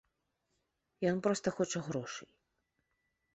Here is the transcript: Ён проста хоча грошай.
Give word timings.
Ён 1.11 1.17
проста 1.27 1.47
хоча 1.59 1.79
грошай. 1.89 2.31